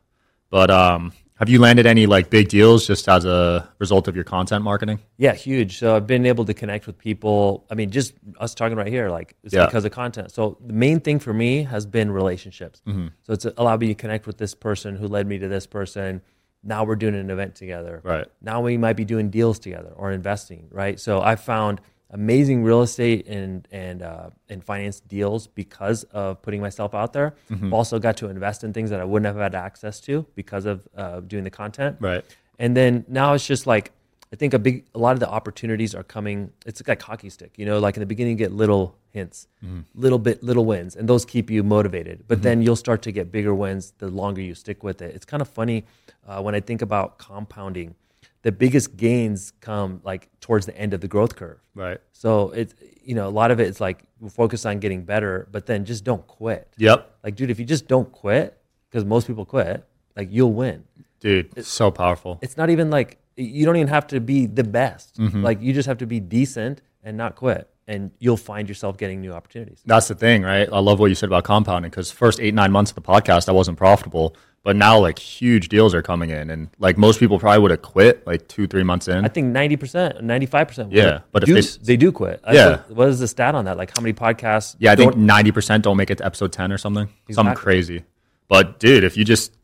[0.50, 4.24] but um, have you landed any like big deals just as a result of your
[4.24, 5.00] content marketing?
[5.16, 5.78] Yeah, huge.
[5.78, 7.64] So I've been able to connect with people.
[7.70, 9.66] I mean, just us talking right here, like it's Yeah.
[9.66, 10.30] because of content.
[10.32, 12.82] So the main thing for me has been relationships.
[12.86, 13.08] Mm-hmm.
[13.22, 16.22] So it's allowed me to connect with this person who led me to this person.
[16.64, 18.00] Now we're doing an event together.
[18.04, 18.26] Right.
[18.40, 20.68] Now we might be doing deals together or investing.
[20.70, 20.98] Right.
[21.00, 21.80] So I found
[22.12, 27.34] amazing real estate and and uh, and finance deals because of putting myself out there.
[27.50, 27.66] Mm-hmm.
[27.66, 30.66] I've also got to invest in things that I wouldn't have had access to because
[30.66, 31.96] of uh, doing the content.
[32.00, 32.24] Right.
[32.58, 33.92] And then now it's just like
[34.32, 36.52] I think a big a lot of the opportunities are coming.
[36.64, 37.78] It's like hockey stick, you know.
[37.78, 39.46] Like in the beginning, you get little hints,
[39.94, 42.24] little bit, little wins, and those keep you motivated.
[42.28, 45.14] But then you'll start to get bigger wins the longer you stick with it.
[45.14, 45.84] It's kind of funny
[46.26, 47.94] uh, when I think about compounding.
[48.42, 51.58] The biggest gains come like towards the end of the growth curve.
[51.74, 51.98] Right.
[52.12, 55.66] So it's you know a lot of it is like focus on getting better, but
[55.66, 56.68] then just don't quit.
[56.76, 57.18] Yep.
[57.22, 58.58] Like, dude, if you just don't quit,
[58.90, 59.84] because most people quit,
[60.16, 60.84] like you'll win
[61.20, 62.38] Dude, it's so powerful.
[62.42, 65.18] it's not even like you don't even have to be the best.
[65.18, 65.42] Mm-hmm.
[65.42, 69.20] Like you just have to be decent and not quit, and you'll find yourself getting
[69.20, 69.82] new opportunities.
[69.84, 70.68] That's the thing, right?
[70.72, 73.48] I love what you said about compounding because first eight nine months of the podcast,
[73.48, 77.38] I wasn't profitable, but now like huge deals are coming in, and like most people
[77.38, 79.24] probably would have quit like two three months in.
[79.24, 80.92] I think ninety percent, ninety five percent.
[80.92, 82.40] Yeah, but if do, they they, do quit.
[82.50, 82.78] Yeah.
[82.88, 83.76] what is the stat on that?
[83.76, 84.76] Like how many podcasts?
[84.78, 88.04] yeah, I think ninety percent don't make it to episode ten or something, something crazy.
[88.48, 89.56] But dude, if you just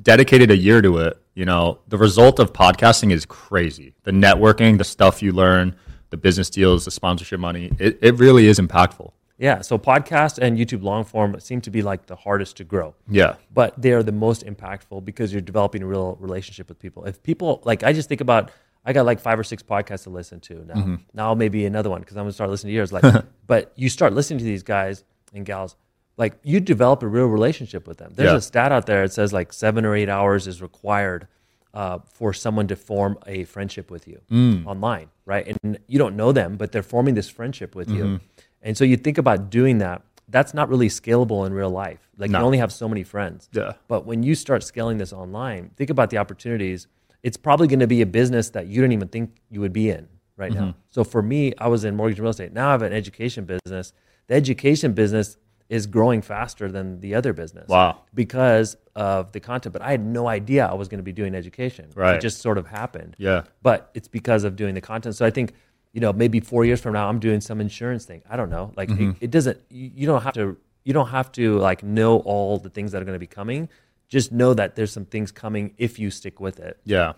[0.00, 3.94] dedicated a year to it, you know the result of podcasting is crazy.
[4.04, 5.74] The networking, the stuff you learn,
[6.14, 9.08] the business deals, the sponsorship money, it, it really is impactful.
[9.38, 9.60] yeah.
[9.68, 12.94] So podcast and YouTube long form seem to be like the hardest to grow.
[13.20, 17.00] Yeah, but they are the most impactful because you're developing a real relationship with people.
[17.04, 18.52] If people like, I just think about,
[18.86, 20.74] I got like five or six podcasts to listen to now.
[20.74, 20.94] Mm-hmm.
[21.14, 22.92] Now maybe another one because I'm gonna start listening to yours.
[22.92, 23.04] Like,
[23.52, 25.02] but you start listening to these guys
[25.34, 25.74] and gals,
[26.16, 28.12] like you develop a real relationship with them.
[28.14, 28.36] There's Yeah.
[28.36, 29.02] a stat out there.
[29.06, 31.26] that says like seven or eight hours is required.
[31.74, 34.64] Uh, for someone to form a friendship with you Mm.
[34.64, 35.44] online, right?
[35.64, 38.04] And you don't know them, but they're forming this friendship with you.
[38.04, 38.16] Mm-hmm.
[38.62, 40.02] And so you think about doing that.
[40.28, 42.08] That's not really scalable in real life.
[42.16, 42.38] Like No.
[42.38, 43.48] you only have so many friends.
[43.52, 43.72] Yeah.
[43.88, 46.86] But when you start scaling this online, think about the opportunities.
[47.24, 49.90] It's probably going to be a business that you didn't even think you would be
[49.90, 50.06] in
[50.36, 50.60] right Mm-hmm.
[50.66, 50.74] now.
[50.90, 52.52] So for me, I was in mortgage and real estate.
[52.52, 53.92] Now I have an education business.
[54.28, 55.36] The education business
[55.68, 57.68] is growing faster than the other business.
[57.68, 58.02] Wow.
[58.14, 59.72] Because of the content.
[59.72, 61.90] But I had no idea I was going to be doing education.
[61.94, 62.16] Right.
[62.16, 63.16] It just sort of happened.
[63.18, 63.44] Yeah.
[63.62, 65.16] But it's because of doing the content.
[65.16, 65.54] So I think,
[65.92, 68.22] you know, maybe four years from now, I'm doing some insurance thing.
[68.28, 68.72] I don't know.
[68.76, 69.10] Like Mm-hmm.
[69.10, 69.58] it, it doesn't.
[69.70, 70.56] You, you don't have to.
[70.84, 73.70] You don't have to like know all the things that are going to be coming.
[74.08, 76.78] Just know that there's some things coming if you stick with it.
[76.84, 77.14] yeah.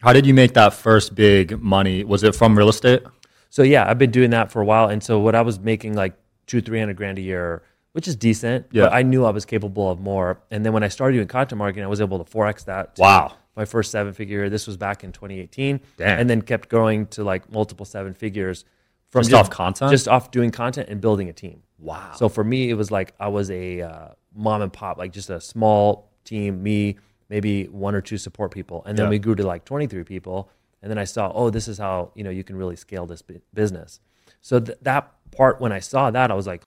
[0.00, 2.02] How did you make that first big money?
[2.04, 3.02] Was it from real estate?
[3.50, 4.88] So yeah, I've been doing that for a while.
[4.88, 6.14] And so what I was making like
[6.46, 8.66] two, three hundred grand a year, which is decent.
[8.72, 8.84] Yeah.
[8.84, 10.40] But I knew I was capable of more.
[10.50, 12.96] And then when I started doing content marketing, I was able to forex that.
[12.96, 13.34] to Wow.
[13.56, 14.48] My first seven figure.
[14.48, 15.80] This was back in 2018.
[15.96, 16.18] Damn.
[16.20, 18.64] And then kept growing to like multiple seven figures
[19.10, 19.90] from Just off content?
[19.90, 21.62] Just off doing content and building a team.
[21.78, 22.12] Wow.
[22.16, 25.30] So for me, it was like I was a uh, mom and pop, like just
[25.30, 26.96] a small team, me,
[27.28, 28.82] maybe one or two support people.
[28.86, 29.10] And then Yeah.
[29.10, 30.48] we grew to like 23 people.
[30.82, 33.22] And then I saw, oh, this is how, you know, you can really scale this
[33.52, 34.00] business.
[34.40, 36.62] So th- that part, when I saw that, I was like,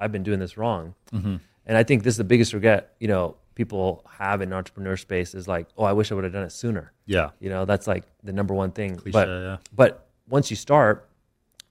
[0.00, 0.94] I've been doing this wrong.
[1.12, 1.36] Mm-hmm.
[1.66, 5.34] And I think this is the biggest regret, you know, people have in entrepreneur space
[5.34, 6.92] is like, oh, I wish I would have done it sooner.
[7.06, 7.30] Yeah.
[7.40, 8.96] You know, that's like the number one thing.
[8.96, 9.56] Cliche, but, yeah.
[9.74, 11.08] but once you start,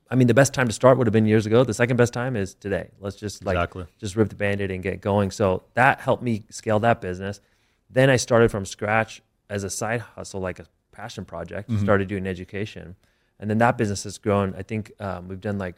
[0.09, 1.63] I mean, the best time to start would have been years ago.
[1.63, 2.89] The second best time is today.
[2.99, 3.85] Let's just like Exactly.
[3.99, 5.31] just rip the band-aid and get going.
[5.31, 7.41] So that helped me scale that business.
[7.89, 11.69] Then I started from scratch as a side hustle, like a passion project.
[11.69, 11.83] Mm-hmm.
[11.83, 12.95] Started doing education,
[13.39, 14.53] and then that business has grown.
[14.57, 15.75] I think um, we've done like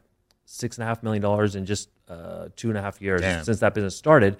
[0.50, 3.44] six and a half million dollars in just uh, two and a half years Damn.
[3.44, 4.36] since that business started.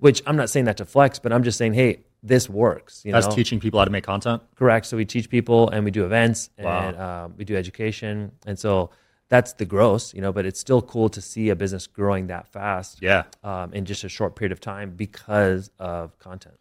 [0.00, 3.02] Which I'm not saying that to flex, but I'm just saying, hey, this works.
[3.04, 3.34] You That's know?
[3.34, 4.42] teaching people how to make content.
[4.56, 4.84] Correct.
[4.86, 6.88] So we teach people and we do events Wow.
[6.88, 8.32] and um, we do education.
[8.44, 8.90] And so
[9.28, 12.48] that's the gross, you know, but it's still cool to see a business growing that
[12.48, 13.22] fast Yeah.
[13.42, 16.56] um, in just a short period of time because of content.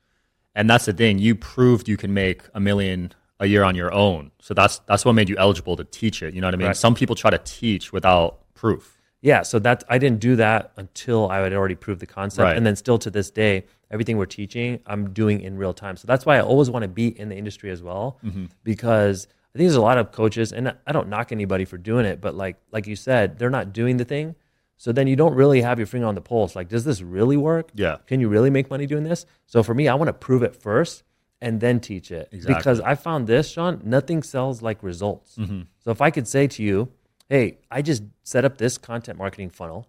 [0.55, 1.17] And that's the thing.
[1.17, 4.31] You proved you can make a million a year on your own.
[4.39, 6.33] So that's that's what made you eligible to teach it.
[6.35, 6.67] You know what I mean?
[6.67, 6.77] Right.
[6.77, 8.97] Some people try to teach without proof.
[9.21, 9.41] Yeah.
[9.43, 12.43] So that I didn't do that until I had already proved the concept.
[12.43, 12.57] Right.
[12.57, 15.95] And then still to this day, everything we're teaching, I'm doing in real time.
[15.97, 18.45] So that's why I always want to be in the industry as well Mm-hmm.
[18.63, 22.05] because I think there's a lot of coaches, and I don't knock anybody for doing
[22.07, 24.35] it, but like like you said, they're not doing the thing.
[24.77, 26.55] So then you don't really have your finger on the pulse.
[26.55, 27.69] Like, does this really work?
[27.75, 27.97] Yeah.
[28.07, 29.25] Can you really make money doing this?
[29.45, 31.03] So for me, I want to prove it first
[31.39, 32.29] and then teach it.
[32.31, 32.55] Exactly.
[32.55, 35.35] Because I found this, Sean, nothing sells like results.
[35.37, 35.61] Mm-hmm.
[35.83, 36.89] So if I could say to you,
[37.33, 39.87] hey, I just set up this content marketing funnel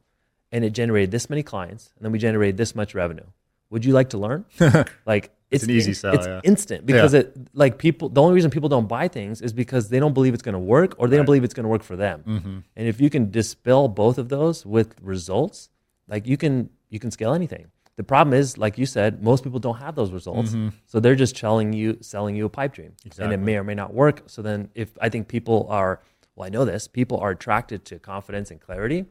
[0.50, 3.26] and it generated this many clients and then we generated this much revenue.
[3.70, 4.44] Would you like to learn?
[5.12, 6.40] like it's, an easy in- sell, It's yeah.
[6.42, 7.20] instant because Yeah.
[7.20, 10.32] it like people the only reason people don't buy things is because they don't believe
[10.36, 12.24] it's going to work or they don't believe it's going to work for them.
[12.26, 12.58] Mm-hmm.
[12.76, 15.68] And if you can dispel both of those with results,
[16.08, 17.66] like you can you can scale anything.
[17.96, 21.36] The problem is, like you said, most people don't have those results, so they're just
[21.36, 23.32] telling you, selling you a pipe dream, and Mm-hmm.
[23.32, 24.16] It may or may not work.
[24.26, 26.00] So then, if I think people are,
[26.36, 29.06] well, I know this, people are attracted to confidence and clarity,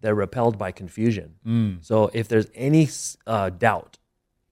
[0.00, 1.34] they're repelled by confusion.
[1.46, 1.84] Mm.
[1.84, 2.88] So if there's any
[3.26, 3.98] uh, doubt,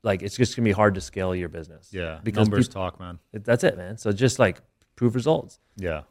[0.03, 1.89] like it's just gonna be hard to scale your business.
[1.93, 2.21] Yeah.
[2.23, 3.19] because Numbers talk, man.
[3.33, 3.99] that's it, man.
[3.99, 4.61] So just like
[4.97, 5.59] prove results.
[5.77, 6.03] Yeah.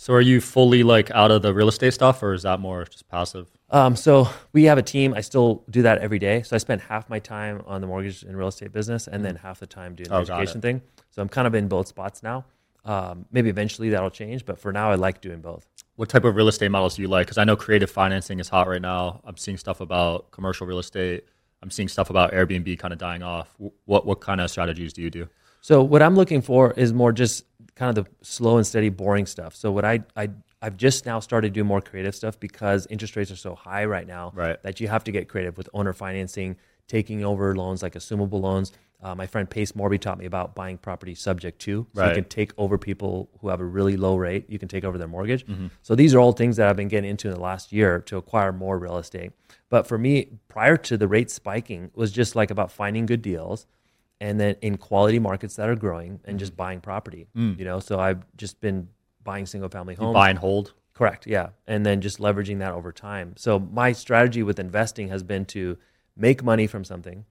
[0.00, 2.84] So are you fully like out of the real estate stuff or is that more
[2.84, 3.48] just passive?
[3.70, 5.12] Um, so we have a team.
[5.12, 6.42] I still do that every day.
[6.42, 9.34] So I spend half my time on the mortgage and real estate business, and then
[9.36, 10.82] half the time doing the Oh, education thing.
[11.10, 12.44] So I'm kind of in both spots now.
[12.84, 15.66] Um, maybe eventually that'll change, but for now, I like doing both.
[15.96, 17.26] What type of real estate models do you like?
[17.26, 19.20] Because I know creative financing is hot right now.
[19.24, 21.24] I'm seeing stuff about commercial real estate.
[21.60, 23.54] I'm seeing stuff about Airbnb kind of dying off.
[23.84, 25.28] What what kind of strategies do you do?
[25.60, 29.26] So what I'm looking for is more just kind of the slow and steady, boring
[29.26, 29.56] stuff.
[29.56, 30.30] So what I I
[30.62, 34.06] I've just now started doing more creative stuff because interest rates are so high right
[34.06, 34.60] now Right.
[34.62, 38.72] that you have to get creative with owner financing, taking over loans like assumable loans.
[39.00, 42.08] Uh, my friend Pace Morby taught me about buying property subject to, so Right.
[42.08, 44.46] you can take over people who have a really low rate.
[44.48, 45.46] You can take over their mortgage.
[45.46, 45.68] Mm-hmm.
[45.82, 48.16] So these are all things that I've been getting into in the last year to
[48.16, 49.32] acquire more real estate.
[49.70, 53.66] But for me, prior to the rate spiking, was just like about finding good deals
[54.20, 56.56] and then in quality markets that are growing and just mm-hmm.
[56.56, 57.28] buying property.
[57.36, 57.56] Mm.
[57.56, 58.88] You know, so I've just been
[59.22, 60.14] buying single family You homes.
[60.14, 60.74] buy and hold.
[60.94, 61.24] Correct.
[61.24, 61.50] Yeah.
[61.68, 63.34] And then just leveraging that over time.
[63.36, 65.78] So my strategy with investing has been to
[66.16, 67.24] make money from something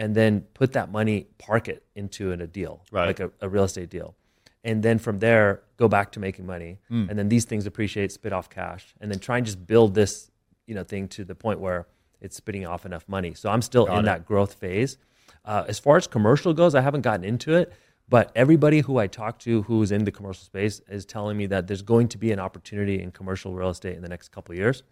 [0.00, 3.06] and then put that money, park it into an- a deal, Right.
[3.06, 4.16] like a, a real estate deal.
[4.64, 6.78] And then from there, go back to making money.
[6.88, 7.06] Hmm.
[7.08, 8.94] And then these things appreciate, spit off cash.
[9.00, 10.30] And then try and just build this,
[10.66, 11.86] you know, thing to the point where
[12.20, 13.32] it's spitting off enough money.
[13.34, 14.06] So I'm still Got in it.
[14.06, 14.98] that growth phase.
[15.44, 17.72] Uh, as far as commercial goes, I haven't gotten into it,
[18.08, 21.66] but everybody who I talk to who's in the commercial space is telling me that
[21.66, 24.58] there's going to be an opportunity in commercial real estate in the next couple of
[24.58, 24.82] years.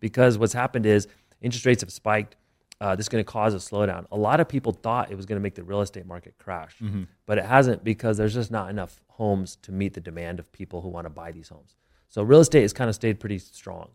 [0.00, 1.08] Because what's happened is
[1.40, 2.36] interest rates have spiked.
[2.82, 4.06] Uh, this is going to cause a slowdown.
[4.10, 6.74] A lot of people thought it was going to make the real estate market crash,
[6.80, 7.04] mm-hmm.
[7.26, 10.80] but it hasn't because there's just not enough homes to meet the demand of people
[10.80, 11.76] who want to buy these homes.
[12.08, 13.90] So real estate has kind of stayed pretty strong,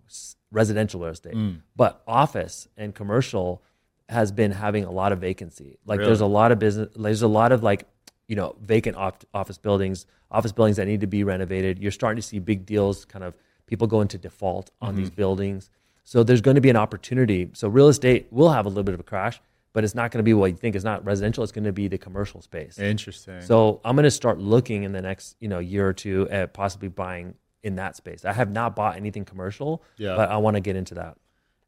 [0.51, 1.59] residential real estate, mm.
[1.75, 3.61] but office and commercial
[4.07, 5.79] has been having a lot of vacancy.
[5.85, 7.83] Like there's a lot of business, there's a lot of like,
[8.29, 11.77] you know, vacant off- office buildings, office buildings that need to be renovated.
[11.77, 14.97] You're starting to see big deals, kind of people go into default on mm-hmm.
[14.99, 15.69] these buildings.
[16.07, 17.49] So there's going to be an opportunity.
[17.53, 19.41] So real estate will have a little bit of a crash,
[19.73, 20.73] but it's not going to be what you think.
[20.73, 21.43] It's not residential.
[21.43, 22.79] It's going to be the commercial space.
[22.79, 23.41] Interesting.
[23.41, 26.53] So I'm going to start looking in the next, you know, year or two at
[26.53, 28.23] possibly buying in that space.
[28.23, 30.15] I have not bought anything commercial, Yeah.
[30.15, 31.17] but I want to get into that.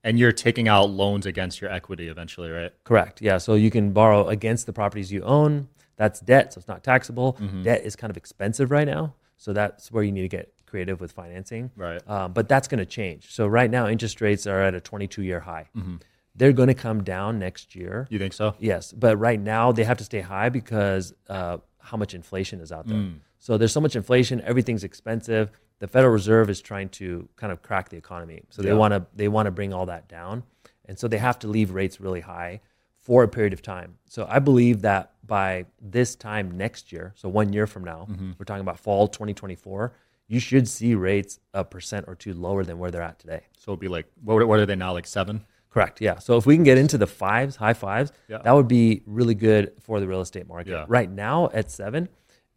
[0.05, 2.71] and you're taking out loans against your equity eventually, right?
[2.85, 3.21] Correct.
[3.21, 3.37] Yeah.
[3.39, 5.67] So you can borrow against the properties you own.
[5.97, 7.33] That's debt, so it's not taxable.
[7.33, 7.63] Mm-hmm.
[7.63, 11.01] Debt is kind of expensive right now, so that's where you need to get creative
[11.01, 11.71] with financing.
[11.75, 12.01] Right.
[12.09, 13.33] Um, but that's going to change.
[13.33, 15.67] So right now, interest rates are at a 22-year high.
[15.75, 15.95] Mm-hmm.
[16.35, 18.07] They're going to come down next year.
[18.09, 18.55] You think so?
[18.59, 22.71] Yes, but right now they have to stay high because uh, how much inflation is
[22.71, 22.97] out there.
[22.97, 23.15] Mm.
[23.39, 25.49] So there's so much inflation, everything's expensive.
[25.79, 28.43] The Federal Reserve is trying to kind of crack the economy.
[28.49, 28.75] So they Yeah.
[28.75, 30.43] want to they want to bring all that down,
[30.85, 32.59] and so they have to leave rates really high
[32.97, 33.95] for a period of time.
[34.05, 38.31] So I believe that by this time next year, so one year from now, Mm-hmm.
[38.37, 39.93] we're talking about fall 2024,
[40.29, 43.41] you should see rates a percent or two lower than where they're at today.
[43.57, 44.93] So it'll be like, what, what are they now?
[44.93, 45.43] Like seven?
[45.69, 45.99] Correct.
[46.01, 46.19] Yeah.
[46.19, 48.37] So if we can get into the fives, high fives, Yeah.
[48.43, 50.71] that would be really good for the real estate market.
[50.71, 50.85] Yeah.
[50.87, 52.07] Right now at seven,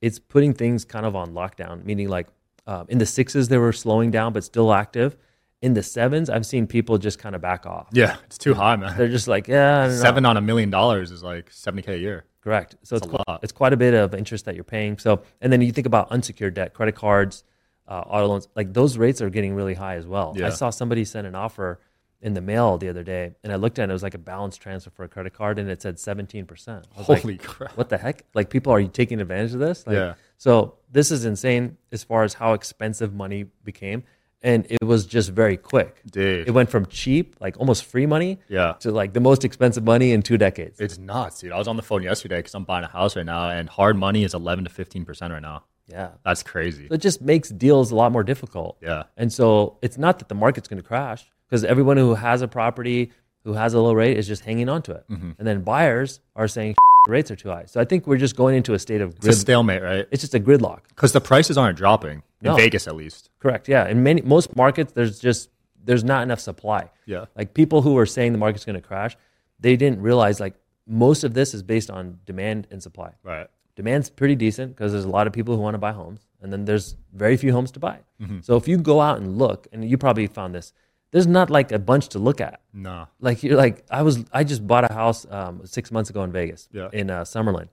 [0.01, 2.29] it's putting things kind of on lockdown, meaning like
[2.67, 5.17] um, in the sixes they were slowing down but still active.
[5.63, 7.89] In the sevens, I've seen people just kind of back off.
[7.93, 8.97] Yeah, it's too high, man.
[8.99, 10.03] They're just like, yeah, I don't know.
[10.03, 12.25] Seven on a million dollars is like 70K a year.
[12.41, 12.75] Correct.
[12.83, 13.41] So it's, a qu- lot.
[13.45, 14.99] it's quite a bit of interest that you're paying.
[14.99, 17.45] So, and then you think about unsecured debt, credit cards,
[17.93, 20.29] uh, auto loans, like those rates are getting really high as well.
[20.37, 20.47] Yeah.
[20.47, 21.81] I saw somebody send an offer
[22.23, 23.91] in the mail the other day, and I looked at it.
[23.91, 26.69] It was like a balance transfer for a credit card, and it said 17%.
[26.69, 27.77] I was Holy like, crap.
[27.77, 28.25] What the heck?
[28.35, 29.87] Like people are you taking advantage of this?
[29.87, 30.15] Like, Yeah.
[30.39, 34.05] So this is insane as far as how expensive money became.
[34.45, 36.01] And it was just very quick.
[36.11, 36.49] Dude.
[36.49, 38.73] It went from cheap, like almost free money, Yeah.
[38.81, 40.81] to like the most expensive money in two decades.
[40.81, 41.53] It's nuts, dude.
[41.53, 43.97] I was on the phone yesterday because I'm buying a house right now, and hard
[43.97, 45.63] money is 11 to 15% right now.
[45.93, 46.11] Yeah.
[46.25, 46.89] That's crazy.
[46.89, 48.79] So it just makes deals a lot more difficult.
[48.81, 49.05] Yeah.
[49.17, 52.49] And so it's not that the market's going to crash because everyone who has a
[52.49, 53.13] property
[53.45, 55.05] who has a low rate is just hanging on to it.
[55.11, 55.33] Mm-hmm.
[55.39, 56.77] And then buyers are saying
[57.09, 57.65] rates are too high.
[57.67, 60.07] So I think we're just going into a state of It's a stalemate, right?
[60.11, 60.83] It's just a gridlock.
[60.89, 62.57] Because the prices aren't dropping in No.
[62.57, 63.31] Vegas, at least.
[63.41, 63.69] Correct.
[63.69, 63.87] Yeah.
[63.89, 65.51] In many most markets, there's just
[65.85, 66.91] there's not enough supply.
[67.07, 67.27] Yeah.
[67.37, 69.17] Like people who are saying the market's going to crash,
[69.59, 70.55] they didn't realize like
[70.87, 73.13] most of this is based on demand and supply.
[73.25, 73.49] Right.
[73.77, 76.53] Demand's pretty decent because there's a lot of people who want to buy homes and
[76.53, 78.39] then there's very few homes to buy Mm-hmm.
[78.43, 80.73] so if you go out and look and you probably found this
[81.11, 83.07] there's not like a bunch to look at No.
[83.21, 86.31] like you're like i was i just bought a house um, six months ago in
[86.33, 86.89] vegas Yeah.
[86.93, 87.69] in uh, summerlin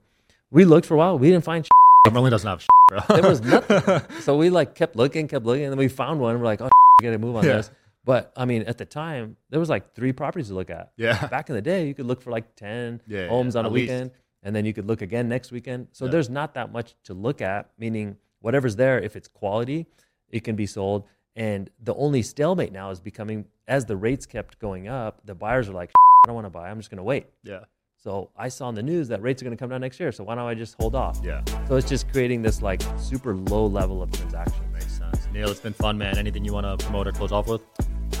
[0.50, 1.68] we looked for a while we didn't find
[2.06, 3.00] Cumberland doesn't have bro.
[3.20, 6.38] there was nothing so we like kept looking kept looking and then we found one
[6.40, 6.68] we're like oh
[7.00, 7.56] we gotta move on Yeah.
[7.58, 7.70] this
[8.04, 11.26] but i mean at the time there was like three properties to look at Yeah.
[11.28, 13.68] back in the day you could look for like 10 Yeah, homes yeah, on a
[13.68, 13.82] least.
[13.92, 14.10] weekend
[14.42, 17.40] and then you could look again next weekend so there's not that much to look
[17.42, 19.86] at meaning whatever's there if it's quality
[20.30, 21.04] it can be sold
[21.36, 25.68] and the only stalemate now is becoming as the rates kept going up the buyers
[25.68, 25.90] are like
[26.24, 27.60] i don't want to buy i'm just going to wait yeah.
[27.96, 30.10] so i saw in the news that rates are going to come down next year
[30.10, 31.42] so why don't i just hold off Yeah.
[31.68, 35.28] so it's just creating this like super low level of transaction Makes sense.
[35.32, 36.16] Neel, it's been fun, man.
[36.18, 37.60] Anything you want to promote or close off with?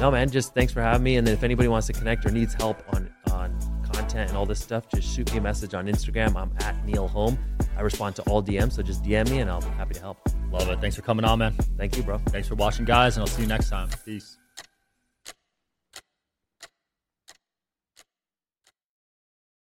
[0.00, 2.30] no man just thanks for having me and then if anybody wants to connect or
[2.30, 3.50] needs help on on
[4.00, 7.06] content and all this stuff just shoot me a message on instagram i'm at neil
[7.08, 7.38] home
[7.76, 10.18] i respond to all dms so just dm me and i'll be happy to help
[10.52, 10.80] Love it.
[10.80, 11.52] Thanks for coming on, man.
[11.78, 13.88] thank you bro Thanks for watching, guys, and I'll see you next time.
[14.04, 14.39] Peace.